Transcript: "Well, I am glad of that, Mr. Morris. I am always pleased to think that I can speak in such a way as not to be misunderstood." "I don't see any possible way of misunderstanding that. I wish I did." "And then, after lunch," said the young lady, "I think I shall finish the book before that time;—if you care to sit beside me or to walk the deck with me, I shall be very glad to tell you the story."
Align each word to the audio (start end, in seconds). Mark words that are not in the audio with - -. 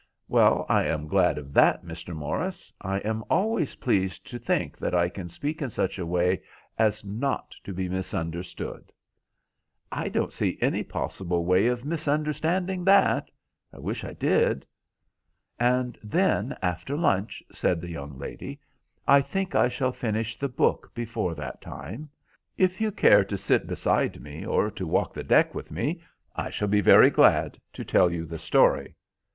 "Well, 0.27 0.65
I 0.67 0.85
am 0.85 1.05
glad 1.05 1.37
of 1.37 1.53
that, 1.53 1.85
Mr. 1.85 2.15
Morris. 2.15 2.73
I 2.81 2.97
am 3.01 3.23
always 3.29 3.75
pleased 3.75 4.25
to 4.31 4.39
think 4.39 4.75
that 4.79 4.95
I 4.95 5.09
can 5.09 5.29
speak 5.29 5.61
in 5.61 5.69
such 5.69 5.99
a 5.99 6.05
way 6.07 6.41
as 6.79 7.05
not 7.05 7.51
to 7.63 7.71
be 7.71 7.87
misunderstood." 7.87 8.91
"I 9.91 10.09
don't 10.09 10.33
see 10.33 10.57
any 10.59 10.81
possible 10.81 11.45
way 11.45 11.67
of 11.67 11.85
misunderstanding 11.85 12.83
that. 12.85 13.29
I 13.71 13.77
wish 13.77 14.03
I 14.03 14.13
did." 14.13 14.65
"And 15.59 15.99
then, 16.03 16.57
after 16.63 16.97
lunch," 16.97 17.43
said 17.51 17.79
the 17.79 17.91
young 17.91 18.17
lady, 18.17 18.59
"I 19.07 19.21
think 19.21 19.53
I 19.53 19.67
shall 19.67 19.91
finish 19.91 20.35
the 20.35 20.49
book 20.49 20.89
before 20.95 21.35
that 21.35 21.61
time;—if 21.61 22.81
you 22.81 22.91
care 22.91 23.23
to 23.25 23.37
sit 23.37 23.67
beside 23.67 24.19
me 24.19 24.47
or 24.47 24.71
to 24.71 24.87
walk 24.87 25.13
the 25.13 25.23
deck 25.23 25.53
with 25.53 25.69
me, 25.69 26.01
I 26.35 26.49
shall 26.49 26.67
be 26.69 26.81
very 26.81 27.11
glad 27.11 27.59
to 27.73 27.85
tell 27.85 28.11
you 28.11 28.25
the 28.25 28.39
story." 28.39 28.95